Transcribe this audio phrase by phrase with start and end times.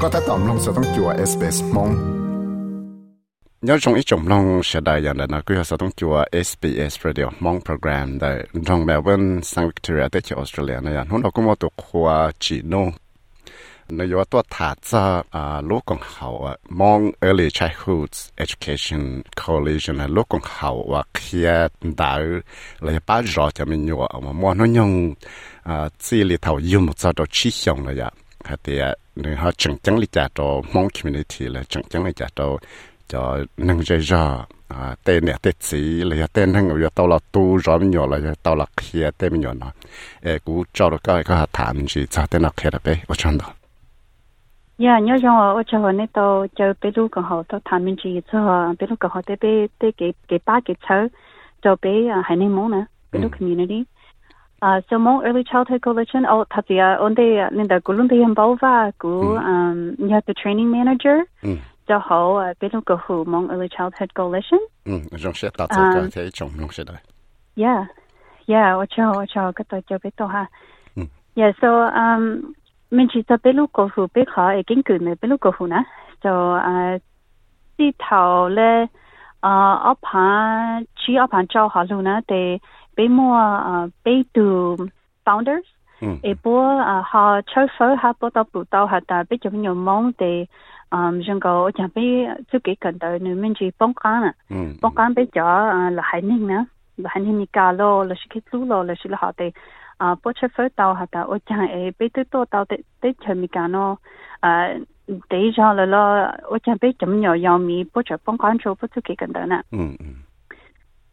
[0.00, 1.90] ก็ถ้าตอมลงสต้องจัว SBS มง
[3.66, 6.14] nhớ trong ít trong long sẽ đại dạng là nó cứ sẽต้องจัว
[6.46, 8.30] SBS Radio มอง program ได้
[8.66, 12.82] trong Melbourne St Victoria ได้ที่ Australia นะยันหุ่นเราก็มาตัวขวาจีโน่
[13.98, 15.02] นายว่าตัวถาจะ
[15.34, 18.12] อ่าลูกของเขาอ่ะมอง early childhood
[18.44, 19.02] education
[19.40, 21.70] coalition นะลูกของเขาว่าเคลียร์
[22.00, 22.22] ดาว
[22.82, 28.73] เลยป้ารอจะมีอยู่อ่ะ ค่ะแต่
[29.19, 32.49] เนี่ยเขาจังจังเลยจากตัวมองคิมินิทีเลยจังจังเลยจากตัว
[33.11, 33.21] จะ
[33.67, 34.23] นึ่งใจจอ
[34.71, 39.71] อ่าเต้นเนี่ยเต้นสีเลยเต้นทั้งอยู่ตัวละตู้ร้อนอยู่เลยตัวละเคลียเต้นอยู่เนาะ
[40.23, 43.49] เออกูจอดก็ก็ถามจีจะเต้นละเคลียไปโอ้ชันดอ
[44.83, 48.39] ยาเนี่ยยังว่าโอ้ชันนี่ตัวเจอไปดูกับเขาตัวถามจีจะ
[48.75, 49.45] ไปดูกับเขาเต้ไป
[49.77, 50.97] เต้เก็บเก็บป้าเก็บเช้า
[51.63, 51.85] จะไป
[52.25, 53.79] ให้ในมงนะไปดู community
[54.61, 60.09] Uh, so mong early childhood coalition o tatia onde ninda gulunde yambova gu um you
[60.09, 61.17] have the training manager
[61.87, 62.19] so ho
[62.61, 64.61] binu go hu mong early childhood coalition.
[64.85, 66.93] um jong shet ta ta te chong long shet
[67.55, 67.85] yeah.
[68.47, 70.47] Yeah o chao o chao ka to jo bito ha
[71.35, 71.69] yeah so
[72.03, 72.53] um
[72.91, 75.67] min chi ta binu go hu be kha e kin ku me binu go hu
[75.73, 75.83] na
[76.23, 76.31] so
[76.71, 76.99] uh
[77.77, 78.71] ti thao le
[79.43, 82.41] uh opan chi opan chao ha lu na te
[83.01, 84.75] bé mua bé từ
[85.25, 85.67] founders.
[86.01, 86.07] Ừ.
[86.21, 87.41] E bo ha ừ.
[87.55, 90.45] chơi fo ha bo ta bu tao ha ta bé chung nhiều mong để
[90.91, 92.01] um jeng go chang bé
[92.51, 94.23] zu ke kan da nu min ji bong kan
[94.81, 96.65] bong kan bé ja là hai ning na
[96.97, 99.31] la hai ning cá ka lo la shi ke lu lo la shi la ha
[99.37, 99.51] de
[99.97, 102.77] a bo chau fo tao ha ta o chang e bé tu to tao để
[103.01, 103.95] để chen mi ka nó
[104.39, 104.77] à
[105.29, 108.57] để ja là la o chang bé chung nhiều yao mi bo chơi bong kan
[108.57, 109.61] chu bo zu ke kan da na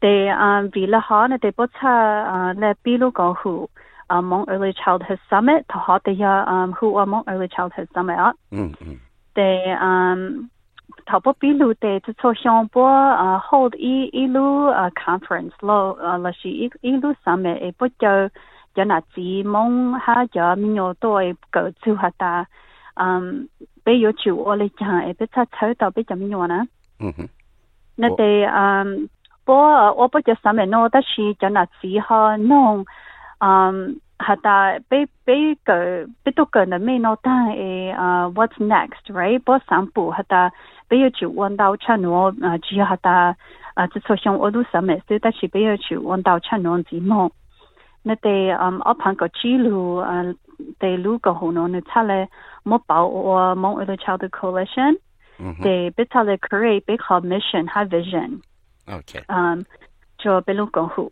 [0.00, 3.68] they um vilahan they put a le pilu go hu
[4.10, 8.98] among early childhood summit to hot the um who among early childhood summit up mm
[9.36, 10.50] they um
[11.06, 12.84] top of pilu day to so shon po
[13.48, 14.72] hold ilu
[15.04, 15.80] conference lo
[16.24, 18.14] la shi ilu summit e put go
[18.76, 22.32] jana ji mong ha ja minyo to e go to hata
[22.96, 23.48] um
[23.84, 26.64] be yo chu ole cha e pe ta ta ta be jam yo na
[27.00, 27.28] mm
[28.00, 29.10] na they um
[29.47, 32.85] 不，我不就上面弄，但是就那只好弄，
[33.39, 39.39] 嗯，还得被被个被都个的没弄，但诶啊，what's next，right？
[39.39, 40.51] 不上步还得
[40.87, 43.09] 被要去问到产诺啊，只要还得
[43.73, 47.31] 啊，这错像我都上面，所以但是被要去问到产诺字幕。
[48.01, 50.23] 那得嗯，我盘个记录啊，
[50.79, 52.29] 得录个好弄，你查嘞，
[52.63, 58.39] 我报我蒙为了 Child Coalition。ừ they biết how they create big hub mission have vision
[58.88, 59.62] Ok um
[60.18, 61.10] cho bên lúc hữu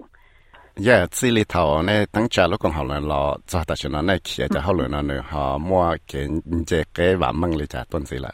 [0.87, 3.89] yeah chỉ li thầu này tăng trả lúc còn học là lo cho ta cho
[3.89, 6.27] nó này kia cho học là nó họ mua cái
[6.67, 8.31] cái cái vạn măng li trả tuần gì là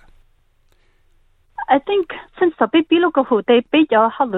[1.70, 2.06] I think
[2.40, 4.30] since the lúc công hữu they biết cho how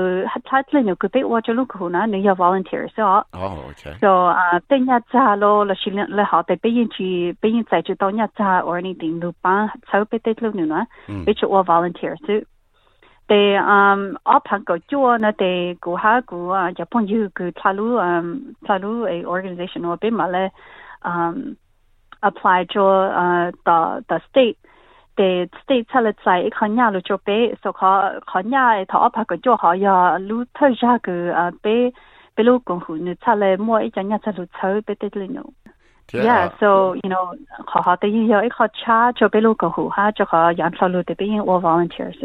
[0.45, 3.19] thehat lên nhiều cái biết what lúc công hữu na you volunteer so.
[3.19, 6.89] Oh ok so uh bên nhà cha lo là chỉ là họ they biết những
[6.99, 10.55] chỉ biết những tại chỗ nhà cha or anything lu ban sau biết tết lúc
[10.55, 10.85] nữa
[11.27, 12.35] biết cho volunteer so
[13.27, 20.11] で、um, 어판 거 주어나 데 고하고 일본 유그 탈루 um 탈루 a organization or be
[20.11, 20.51] male
[21.03, 21.57] um
[22.23, 24.59] apply cho uh, the the state.
[25.17, 29.37] The state tell it say khanya lu cho be so kha khanya tha apa ko
[29.37, 31.93] jo ha ya lu tha ja ko be
[32.37, 35.29] be lu ko hu ni tale mo i janya cha lu chau be te lu
[35.29, 35.45] no
[36.13, 36.59] yeah à?
[36.59, 37.33] so you know
[37.69, 40.51] kha ha te ya i kha cha cho be lu ko hu ha cho kha
[40.59, 42.19] yan sa lu te be in all volunteers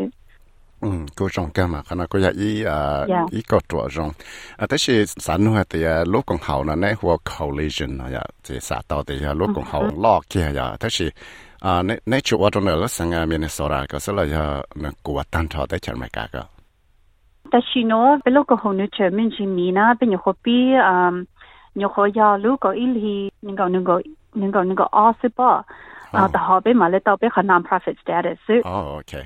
[0.78, 3.30] de bé因我 volunteer 先 ừ cô trong cái mà khana cô ya ý à Yeah.
[3.30, 4.10] ý có chỗ trong
[4.56, 8.06] à thế thì sản nữa thì à, lúc còn học là này hoa coalition à
[8.12, 11.10] ya thì xã tàu thì à, lúc còn học lo kia ya thế thì
[11.60, 14.62] à này này chỗ ở trong đó là sang à Minnesota cái sẽ là ya
[14.74, 16.42] nó của tan thọ tới chẳng mấy cả cái
[17.50, 21.26] 但是呢，别那个后头全面是米呢，别你何必嗯，
[21.74, 25.64] 你何要如果一里那个那个那个那个二十八
[26.10, 28.38] 啊，的好别买了到别和 non-profit status。
[28.64, 29.22] oh ok à,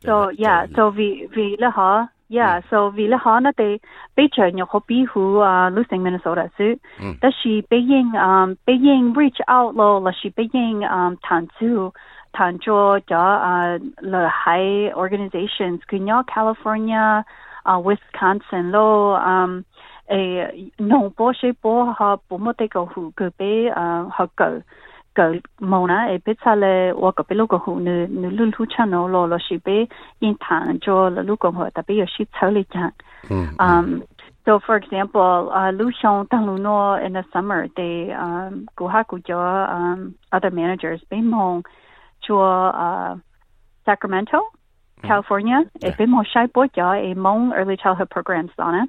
[0.00, 3.78] So yeah, so vì vì là họ yeah, so vì là họ nó thì
[4.16, 6.46] bây giờ nhiều họ bị hú à losing Minnesota.
[6.58, 6.66] Ừ.
[7.20, 10.60] Đó là bây giờ um giờ reach out lo là là bây giờ
[10.90, 11.14] um
[11.60, 11.90] zu
[12.32, 17.22] tham cho cho à là hai organizations nhau California,
[17.68, 19.62] uh, Wisconsin lo um
[20.06, 24.26] a no bo she bo ha bo mo te go hu cứ bé à họ
[24.36, 24.46] go
[25.14, 28.30] go mo na e pe cha le wa ko pe lo go hu nu nu
[28.30, 29.88] lu lu cha no lo lo shi be
[30.20, 32.24] yin tan jo lo lu go ho ta be yo shi
[32.56, 32.92] le chang
[33.30, 34.02] ừ um
[34.44, 38.88] so for example uh lu shong tang lu no in the summer they um go
[38.88, 39.38] ha go jo
[39.76, 41.62] um other managers be mong
[42.24, 42.52] chùa
[42.84, 43.12] uh,
[43.86, 44.40] Sacramento
[45.08, 48.88] California e be mo shai bo cho e mong early childhood programs on it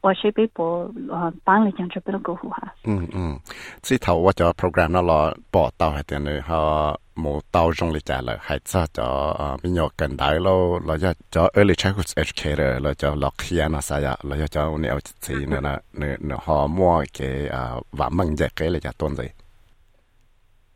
[0.00, 2.74] 我是被播呃帮你讲这边的过户哈。
[2.84, 3.40] 嗯嗯，
[3.82, 6.42] 之头我就 program 那落报道系点呢？
[6.46, 17.50] 吓冇到中嚟就啦，系即就诶边有近代咯，或者就 early childhood educator，或者落去啊那啥呀，或者就你有自己呢呢呢呢学摸嘅诶
[17.96, 19.30] 话问嘅嘅嚟就多啲。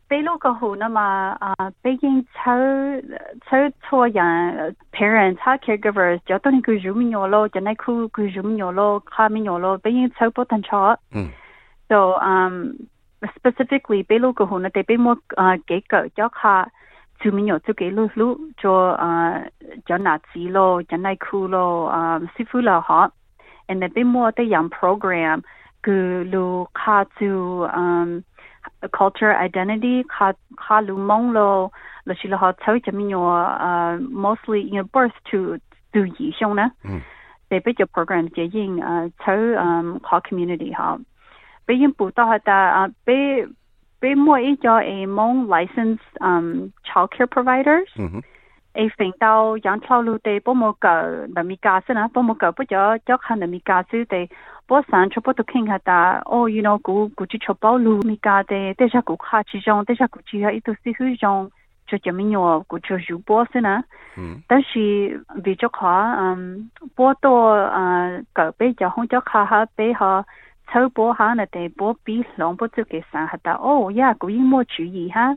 [0.08, 2.50] 俾嗰個好啊嘛，啊，畢竟抽
[3.46, 10.96] 抽錯人 parents 哈 caregivers 就當你佢做咩嘢咯，就係佢佢做咩嘢咯，卡咩嘢咯，畢竟抽不等錯。
[11.12, 11.28] 嗯。
[11.88, 12.72] So um
[13.22, 16.70] specifically 俾嗰個好呢，哋俾我啊幾個咗下。
[17.20, 19.40] 做咩嘢做幾路路做啊，
[19.86, 23.10] 做哪子咯，就係佢咯，啊，師傅了哈。
[23.68, 25.42] And 哋俾我哋樣 program
[25.82, 28.22] 佢路卡做嗯。
[28.92, 30.04] Culture identity.
[30.04, 31.70] Ka ka lu mong lo
[32.06, 35.58] lo shi lo ha chau cha mi uh mostly you know birth to
[35.92, 36.68] to yi xiong na.
[37.50, 40.98] They bit your program je yin uh chau um ka community ha.
[41.66, 43.44] Be yin bu da ha da uh be
[44.00, 47.88] be mo i jo a mong licensed um child care providers
[48.76, 50.94] a phình đau yang chao lu de bo mo ga
[51.34, 53.82] na mi ga se na bo mo ga bo jo jo khan na mi ga
[53.90, 54.26] su de
[54.66, 56.22] 波山全部都看下哒。
[56.24, 61.50] 哦，伊那古过去吃部路你家的，底下古卡其中，底下过去下伊都是许用，
[61.86, 63.84] 就叫咩鸟，古就树波是呐。
[64.16, 64.40] 嗯。
[64.48, 70.24] 但是比较卡，嗯，波多啊，隔壁就红椒卡下底下，
[70.72, 73.52] 抽波下那底波比龙波做给山下哒。
[73.54, 75.36] 哦呀，古伊莫注意哈。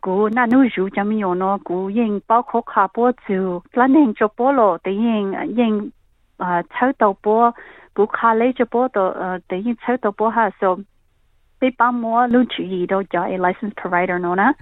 [0.00, 1.58] 古那侬住怎么样呢？
[1.62, 5.90] 古用包括卡波子，反正做菠萝，得用用
[6.36, 7.52] 啊抽豆波。
[7.94, 10.84] 不卡 kha 到呃，等于找 bó 哈，所以
[11.60, 14.52] te in thao a，license provider no na.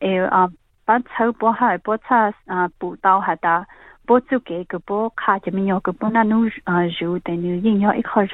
[0.00, 0.48] Ờ, a,
[0.86, 3.64] ba thao bó ha, bó thas, a, bó tao ha ta,
[4.06, 7.60] bó tsu kee ka bó kha te minyo ka buna nui, a, riu te niu
[7.62, 8.26] yin yo i ka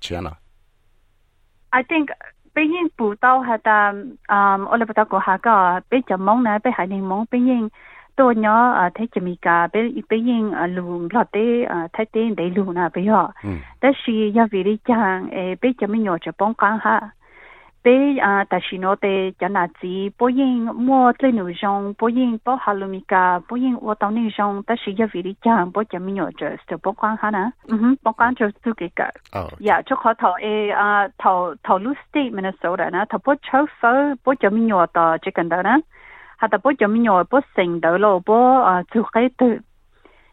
[0.00, 0.36] 千了
[1.70, 2.10] I think.
[2.53, 3.93] 毕竟不到下达
[4.25, 7.69] 啊，我哋不到过下个，比就忙呢，比海宁忙，毕竟
[8.15, 13.31] 多鸟啊，睇就咪噶，比毕竟啊路落啲啊睇啲地路呢，比较，
[13.79, 17.13] 但是要为你讲，诶，比就咪鸟就帮讲下。
[17.84, 18.58] Bé à ta
[19.48, 23.56] là gì bố yên mua lên nội dung bố yên bố hà lùm cả bố
[23.56, 26.46] yên ở tàu nội dung ta chỉ cho vị chẳng bố cho mình nhớ cho
[26.68, 29.10] sự bố quan ha nè ừ bố quan cho su cái cả
[29.58, 33.04] dạ cho khó thầu e à thầu thầu lu state Minnesota nè.
[33.08, 33.66] Thầu bố cho
[34.24, 35.76] bố cho mình nhớ tờ chỉ cần đó nè.
[36.36, 38.18] Hà ta cho mình nhớ bố sinh đỡ lo
[38.94, 39.58] chú cái từ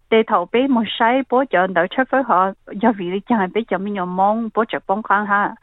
[0.10, 3.62] để thầu bé một sai bố cho đỡ cho phở họ cho vị chẳng bé
[3.68, 5.56] cho mình nhớ mong bố cho bố quan ha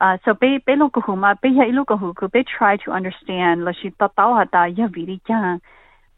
[0.00, 2.76] Uh, so pe pe lo ko huma pe ya ilo ko hu ku pe try
[2.82, 4.14] to understand la shi ta hmm.
[4.16, 5.40] ta ha ta ya vi ri cha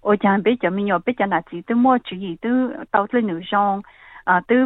[0.04, 2.52] o cha pe cha mi yo pe cha na chi tu mo chi yi tu
[2.92, 3.82] ta le nu jong
[4.26, 4.58] a tu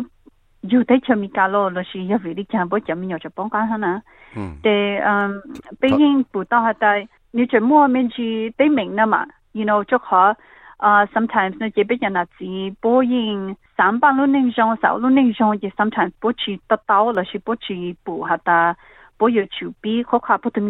[0.72, 3.08] yu te cha mi ka lo la shi ya vi ri cha bo cha mi
[3.12, 3.92] yo cha pong ka ha na
[4.66, 4.74] te
[5.12, 5.40] um
[5.80, 6.90] pe yin bu ta ha ta
[7.32, 8.26] ni cha mo men chi
[8.58, 9.22] te ming na ma
[9.60, 10.26] you know cho kha
[10.88, 12.50] uh sometimes no je pe cha na chi
[12.82, 13.40] bo yin
[13.80, 17.00] sam ba lu ning jong sa lu ning jong je sometimes bo chi ta ta
[17.20, 18.58] la shi bo chi bu ha ta.
[19.18, 20.60] Boyo to 不怎 ko ka po 备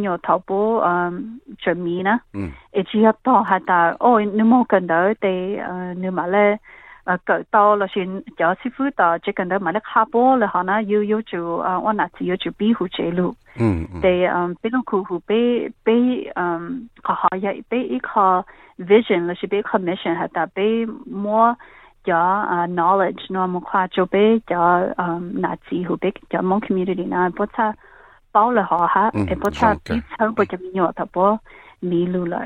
[2.05, 2.21] 呢？
[2.33, 5.15] 嗯，一直要到还 bo to mi na eji ha to ha ta o ni mo ka nda o
[5.15, 5.61] te
[5.97, 6.59] ni male
[18.79, 21.57] vision 了，是被靠 commission ha 被 moa
[22.05, 24.95] ja knowledge no mo ka jo be ja
[25.33, 25.57] na
[26.61, 27.50] community na but
[28.36, 31.38] 包了好哈，也不差比超不就没有他不
[31.80, 32.40] 迷路了。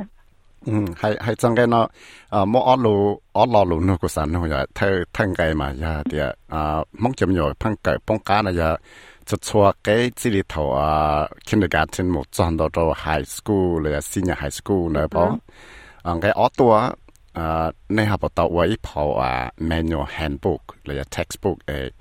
[0.67, 1.89] 嗯，系系真嘅咯，
[2.29, 8.79] 啊，冇我路我落路呢个山呢，又睇听计嘛，又啲啊，冇咁样碰计帮家呢，又
[9.25, 15.37] 就错嘅资料头啊，kindergarten 冇转到到 high school 咧，senior high school 咧，噃，
[16.01, 16.73] 啊，嘅我ตัว
[17.33, 21.91] 啊，你系不到位跑啊，manual handbook 咧，textbook 诶，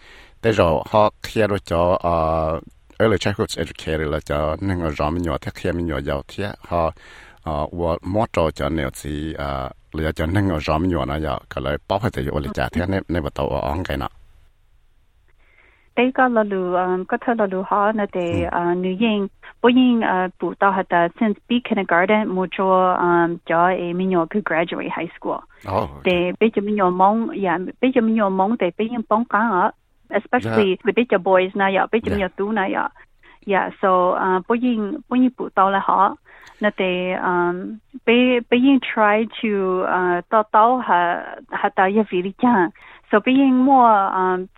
[0.40, 2.59] แต่เราเขาเคลียร์咗啊。
[3.00, 6.22] early childhood educator là cho nên người rõ mình nhỏ thiết khi mình nhỏ giàu
[6.27, 6.91] thiết họ
[7.72, 9.34] và mót trò cho nếu gì
[9.91, 12.50] là cho nên người rõ mình nhỏ nó giờ cái lời bảo hết rồi là
[12.53, 14.10] trả thiết nên nên bắt đầu ông cái nào
[15.96, 16.75] đây có là lu
[17.08, 19.27] có thể là lu họ là để nữ yên
[19.62, 20.01] bố yên
[20.41, 22.98] bù tao hết là since B kindergarten mua cho
[23.46, 25.39] cho em nhỏ cứ graduate high school
[26.03, 28.98] để bây giờ mình nhỏ mong ya bây giờ mình nhỏ mong để bây giờ
[29.10, 29.72] bóng cán ở
[30.10, 30.94] especially yeah.
[30.94, 32.92] 俾只 boys 那呀，俾只咩都那呀。
[33.46, 36.16] Yeah, so ah, being, being put down, ha.
[36.60, 42.36] That they, um, be, being try to uh to to ha ha ta ye vi
[43.10, 44.50] so being more um,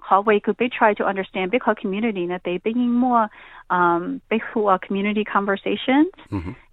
[0.00, 3.28] how we could be try to understand 俾個 community that they being more
[3.66, 6.10] 嗯，俾個 community conversations。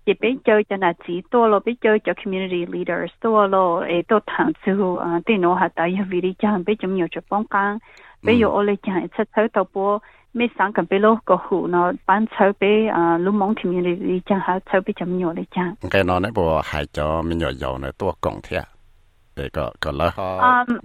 [0.05, 7.79] 也比較就那幾多咯，比較就 community leaders 多咯，誒都談之後啊，對我下到一位里講，俾咁樣就幫講。
[8.56, 9.86] ole cha e cha to bo
[10.36, 12.62] ไม่สังกันไปโลกก็หูเนาะบ้านเช่าไป
[12.96, 18.62] อ่าลุมมองที่มีเลยจังหาเช่าไปจำอยู่เลยจังแกนอนในบัวหายจอมีหยอดในตัวกล่องเทีย
[19.34, 20.28] เด็กก็ก็แล้วเขา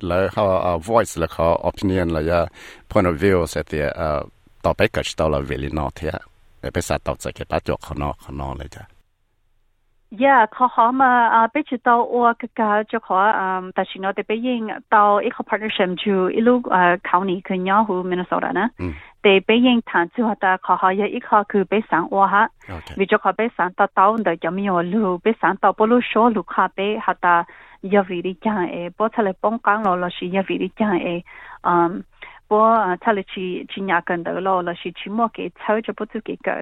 [0.08, 0.44] แล้วเขา
[0.88, 2.40] voice แล้วเขา opinion แล้วยา
[2.90, 4.20] point of view เสียเตียเอ่อ
[4.66, 6.14] ต่อไปก็จะต่อเราเวลีนอเทีย
[6.74, 8.84] ไปสัตว์ต่อจากเก็บปัจจุเขานอเขานอเลยจ้ะ
[10.12, 14.00] Yeah, ko hama a be chi tao o ka ka jo ko um ta shi
[14.00, 16.62] no de be ying tao i ko partnership ju ilu
[17.04, 18.70] county ku nya hu Minnesota na.
[19.24, 22.08] De be ying tan chu ha ta ko ha ya i ko ku be sang
[22.12, 22.48] o ha.
[22.96, 25.86] Vi jo ko be sang ta tao de jam yo lu be sang tao bo
[25.86, 27.44] lu sho lu kha be ha ta
[27.82, 30.70] ya vi ri cha e bo chale pong kang lo lo shi ya vi ri
[30.78, 31.24] cha e
[31.64, 32.04] um
[32.48, 36.62] 波他哋去去nhà gần đó lo là chỉ chỉ mua cái cháu cho bố chú cái cỡ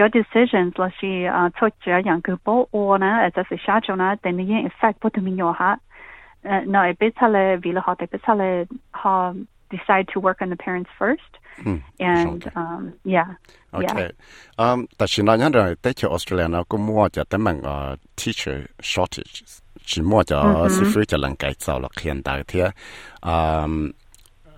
[0.00, 1.08] cho decisions là chỉ
[1.60, 5.78] cho chỉ yang cái bố ô na ở在是下周呢等你 effect 不同nhiều ha
[6.66, 9.32] no e biết là vì là họ để biết là họ
[9.70, 11.32] decide to work on the parents first
[11.64, 13.26] mm, and um yeah
[13.72, 14.12] okay yeah.
[14.56, 17.98] um ta chỉ nói rằng tại cho Australia nó cũng mua cho tấm bằng uh,
[18.16, 22.70] teacher shortage chỉ mua cho sư phụ cho lần cải tạo là hiện đại thế
[23.20, 23.90] um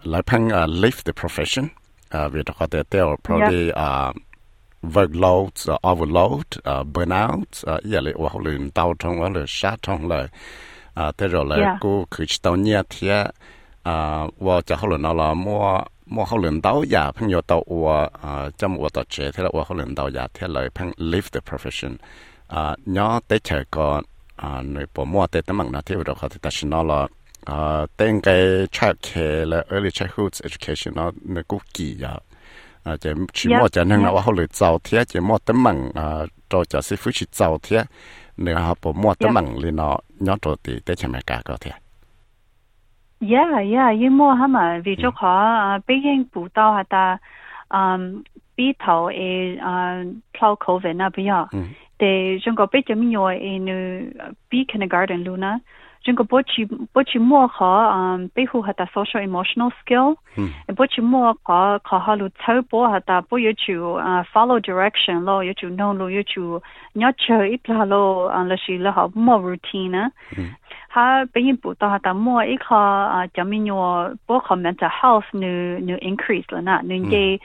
[0.02, 4.16] lại phăng uh, leave the profession uh, vì đó có thể tiêu probably uh,
[4.83, 9.75] workload uh, overload uh, burnout uh, giờ lại vào lượng đau trong vào lượng sát
[9.81, 10.27] trong lại
[10.99, 13.23] uh, thế rồi lại cô cứ tàu nhẹ thì uh,
[14.39, 17.63] vào cho họ lượng nó là mua mua họ lượng đau giả phăng nhiều tàu
[17.67, 20.69] và uh, trong một tàu chế thế là vào họ lượng đau giả thế lại
[20.75, 21.95] phăng leave the profession.
[22.53, 24.03] Uh, nhớ tới chờ còn
[24.47, 26.83] uh, người bỏ mua tới tấm bằng nó thế rồi có thể ta xin nó
[26.83, 27.07] là
[27.45, 32.19] à tên cái child care là early childhood education nó nó cũng kỳ à
[32.83, 36.03] à chỉ chỉ mua nên là họ lựa giàu thế chỉ mua tấm bằng à
[36.49, 37.83] cho cho sư phụ chỉ giàu thế
[38.37, 41.41] nếu họ bỏ mua tấm bằng thì nó nhớ cho thì để cho mẹ cả
[41.45, 41.71] có thế
[43.29, 47.17] Yeah, yeah, you mua hả mà vì cho họ bây giờ bù đào hả ta
[47.69, 48.21] um
[48.57, 51.45] bị thầu e uh cloud covid na bây giờ
[51.99, 53.73] để chúng có biết cho mình nhồi e nu
[54.49, 55.59] kindergarten luna 整
[56.05, 60.15] Jinko bochi bochi mo kha um behu ha ta social emotional skill.
[60.37, 64.23] E bochi mo kha kha ha lu chau bo ha ta bo yu chu uh,
[64.33, 66.61] follow direction lo yu chu no lo yu chu
[66.95, 70.11] nya che it la lo an la shi la ha mo routine.
[70.35, 70.49] Hmm.
[70.89, 72.81] Ha be yin bu ta ha ta mo i kha
[73.19, 77.09] uh, ja mi nyo bo kha mental health nu nu increase la na nu hmm.
[77.11, 77.39] ge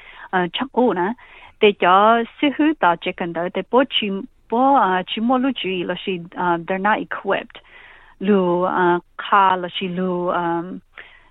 [0.59, 1.15] chak o na.
[1.61, 4.11] Te ja si hu ta che kan da te bochi
[4.51, 4.67] bo
[5.07, 6.19] chi mo lu chi la shi
[6.67, 7.63] they're not equipped.
[8.19, 10.63] 路啊，卡，那是路啊，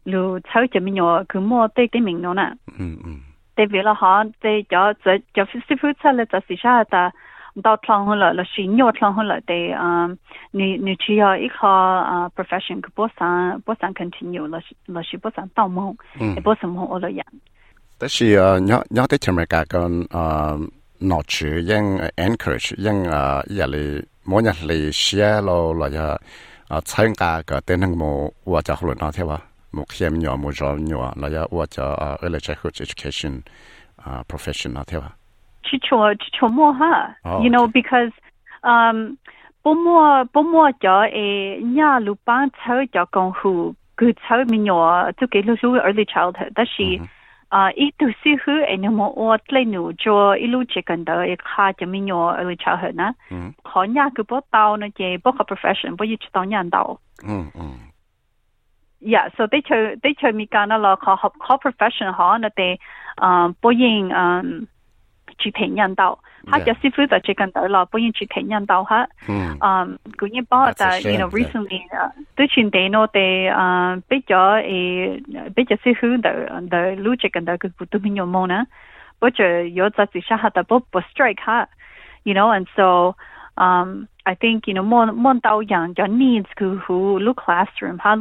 [0.04, 2.56] 路条件没有，可莫对对没有呢。
[2.80, 3.20] 嗯嗯。
[3.56, 7.12] 特别是哈，在在在在非洲撒勒，特别是哈，到
[7.64, 10.08] 南方了，那是有南方了，在啊，
[10.52, 15.82] 你你只要一哈啊，profession，可不算不算 continue，那是那是不算倒霉，
[16.36, 17.26] 也不算蒙了眼。
[17.98, 20.56] 但是啊，你你得前面讲讲啊，
[21.00, 26.22] 诺处用 encourage 用啊，夜里某日里写喽那个。
[26.68, 29.40] 啊，参加个等那么我就好了那天哇，
[29.72, 33.42] 目前鸟目少鸟，那要我就啊，early childhood education
[33.96, 35.10] 啊，profession 那天哇。
[35.64, 38.12] 去做去做么哈？You know because
[38.62, 39.16] um
[39.62, 46.84] 不么不么叫诶，伢鲁班操叫功夫，佮操咪鸟，就给了属于 early childhood childhood，但是。
[46.84, 47.08] Mm -hmm.
[47.49, 57.77] 啊，一度是去诶，那么我来努做一路接近到一卡就没有呃超很呐，嗯，好呀，个不到呢，就不个 profession 不一直到年到，嗯嗯，
[59.03, 62.49] yeah so they cho they cho mi kana la kha hop kha profession ha na
[62.49, 62.79] te
[63.21, 64.67] um bo yin um
[65.39, 69.09] 去培养到，他就是负责这个的了，不用去培养到哈。
[69.29, 75.23] 嗯，嗯，古年包的，you know recently 啊，对全地诺的啊比较诶
[75.55, 78.67] 比较是好的的路这个的个不都没有么呢？
[79.21, 81.69] 或者有在底下哈的不不 strike 哈，
[82.25, 83.17] you know and so
[83.55, 88.17] um I think you know more more 到样有 needs 佢好 look classroom 哈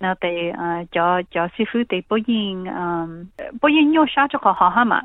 [0.00, 3.06] 我哋啊，做做师傅哋，不如啊，
[3.60, 5.02] 不如约少几个学校嘛。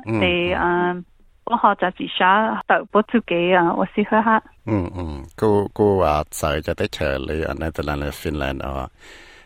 [1.44, 4.42] 我学就自少，都不自己啊，我师傅下。
[4.64, 8.90] 嗯嗯，佢佢话在只地球里啊，你可能嚟 Finland 啊，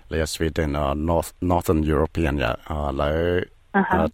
[0.09, 3.47] 嚟 Sweden 啊，North Northern European 啊，嚟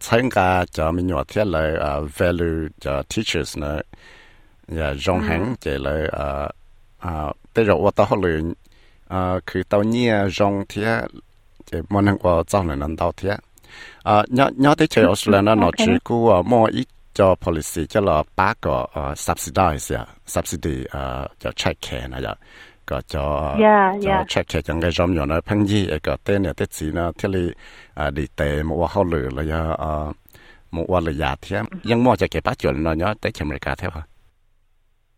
[0.01, 3.81] 参加就咪有啲嚟啊，value 就 teachers 呢，
[4.71, 6.51] 啊，jong 行就嚟啊
[6.99, 8.57] 啊，都有好多零。
[9.09, 11.01] à cứ tàu nhia rong à, thế
[11.71, 13.37] chỉ muốn năng qua cho nên nó tàu thế
[14.03, 18.01] à nhớ nhớ tới chơi Australia nó chỉ cú à, mua ít cho policy cho
[18.01, 22.35] là ba có à, subsidize à subsidy à cho check care này à
[22.87, 23.55] có cho
[24.03, 26.91] cho check care những cái giống như là phong gì cái tên này tên gì
[26.93, 27.41] nó thế là
[27.95, 30.13] à đi tệ mua hao lửa là à
[30.71, 31.65] mua là giá thế ừ.
[31.85, 34.03] nhưng mua cho cái bát chuẩn nó nhớ tới America thế hả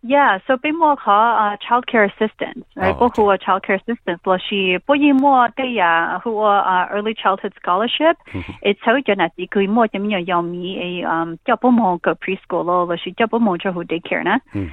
[0.00, 8.14] Yeah, so 被莫和啊 childcare assistants，哎，不和 oh, childcare assistants 咯，是不以莫对呀，和啊 early childhood scholarship，
[8.62, 12.38] 诶，稍微就那是可以莫怎么样要米诶，嗯，叫不莫个 mm-hmm.
[12.38, 14.70] preschool 咯，或是叫不莫就和 daycare mm.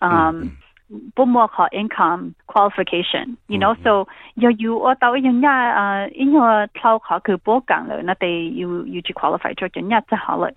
[0.00, 0.50] um mm-hmm.
[1.24, 10.48] 唔好考 income qualification，你 know，所以有有我到依家啊，呢个条考佢唔够咯，嗱，你要要至 qualified 咗先至考咯。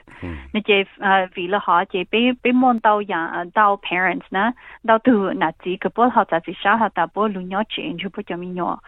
[0.53, 4.53] 嗱，即系啊，如果佢即系俾俾问到样啊，到 parents 嗱，
[4.85, 8.79] 到到嗱自己佢唔好学，自己想学但系唔好亂咁 change，唔好做乜嘢。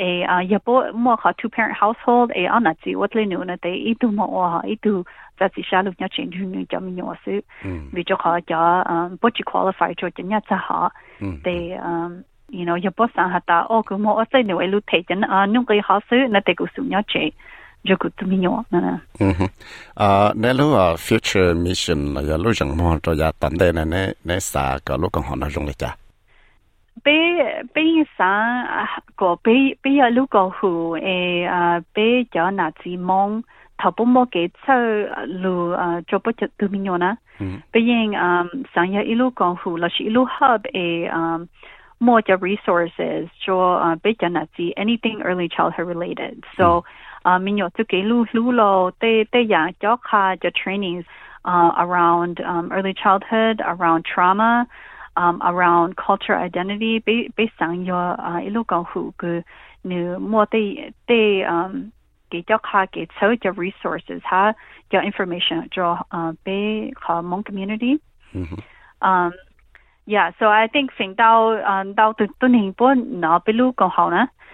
[0.00, 3.44] E a ya bo mo ha two parent household e ana ti wat le nu
[3.44, 5.04] na te i tu mo ha i tu
[5.38, 7.36] za si sha lu nya chen ju ni jam nyo su
[7.92, 8.62] vi jo ha ja
[8.94, 10.80] um bo chi qualify cho nya cha ha
[11.44, 11.56] te
[11.90, 14.66] um you know ya bo sa ha ta o ku mo o sai ne we
[14.72, 17.32] lu te chen a nu ge ha su na te ku su nya che
[17.84, 18.94] jo ku tu mi nyo na na
[19.96, 23.84] a ne lu a future mission ya lu jang mo to ya tan de ne
[24.24, 25.99] ne sa ka lu kan ho na jong le cha
[27.04, 27.82] bé bé
[28.18, 28.66] sáng
[29.16, 29.52] có bé
[29.84, 33.42] bé ở lúc có hồ ê à bé cho nà chỉ mong
[33.78, 37.14] thảo bông mò cái chơi lù à cho bớt chật từ mình nhau nè
[38.14, 40.08] à sáng giờ ít lúc có hồ là chỉ
[42.00, 44.44] more resources cho bé cho nà
[44.76, 46.80] anything early childhood related so
[47.22, 49.96] à mình nhớ tụi cái lù lù lo tê tê ya cho
[50.64, 51.06] trainings
[51.48, 54.64] uh, around um, early childhood around trauma
[55.20, 56.98] um, around culture identity
[57.36, 58.16] based on your
[58.50, 59.42] local who go
[59.84, 61.92] new more they they um
[62.30, 64.54] get your car get so your resources ha,
[64.92, 68.00] your information draw uh be Hmong community.
[68.34, 68.60] Mm-hmm.
[69.08, 69.32] Um
[70.06, 71.38] yeah so I think thing dao
[71.70, 74.26] um dao tu tu ning bu na bi lu gong na.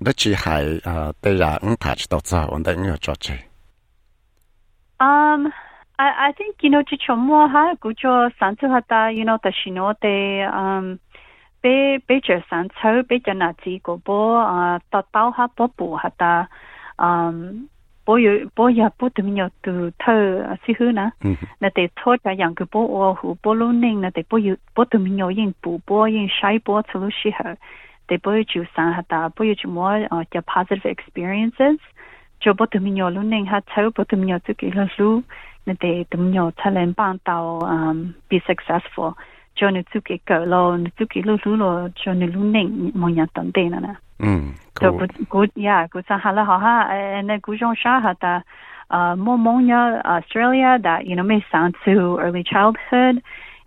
[0.00, 3.34] đó chỉ hay à đây là ứng thạch đầu giờ ổn định ở chỗ gì
[4.98, 5.44] um
[5.98, 9.24] I I think you know chỉ cho mua ha cú cho sản xuất hạt you
[9.24, 10.96] know ta xin để um
[11.62, 15.46] bé bé cho sản xuất bé cho nà chỉ của bố à ta tao ha
[15.56, 16.46] bố bù hạt
[16.96, 17.66] um
[18.06, 21.10] bố yêu bố ya bố tụi mình từ thơ xí hư nè
[21.60, 24.38] nè để thôi cho yang cái bố ô hủ bố luôn nên nè để bố
[24.38, 27.54] yêu bố tụi mình yêu yên bù bố yên sai bố từ lúc xí hở
[28.08, 29.88] they boy chu sang hata boy chu mo
[30.32, 31.78] ja positive experiences.
[32.40, 35.22] Cho bo tu minyo lu ning ha chau bo tu minyo tu ki lu lu
[35.66, 39.14] ne de tu minyo chalen bang tao um be successful.
[39.56, 42.44] Cho ne tu ki ko lo ne tu ki lu lu lo cho ne lu
[42.44, 43.94] ning mo nya tan de na na.
[44.20, 48.42] Mm good good yeah good sa hala ha ha and then gu jong sha hata
[48.90, 49.38] uh, more
[50.04, 53.22] Australia that you know may sound to early childhood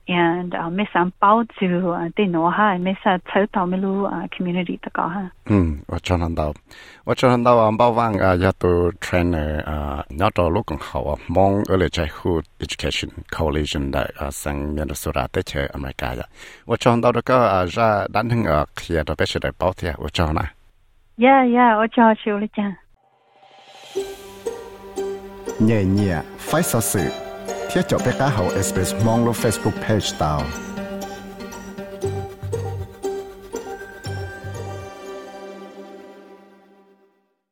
[0.09, 3.91] and uh, me sam pau chu uh, no ha me sa chau tau me lu
[4.35, 6.53] community ta ka ha hm wa chan han dao
[7.05, 10.71] wa chan han dao am bao wang uh, ya to trainer uh, not to look
[10.71, 16.13] on how uh, mong early childhood education coalition da uh, sang minnesota te che america
[16.19, 16.25] ya
[16.65, 19.51] wa chan dao da ka uh, ja dan hang uh, khia da pe che da
[19.63, 20.45] pau thia wa chan na
[21.25, 22.71] yeah yeah wa chan chu le chan
[25.59, 27.28] nhẹ nhẹ phải sao sự
[27.71, 30.68] ที่จะไปก้าเฮา SBS มองลง Facebook Page ตาว